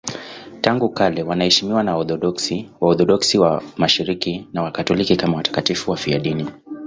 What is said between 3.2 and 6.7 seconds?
wa Mashariki na Wakatoliki kama watakatifu wafiadini.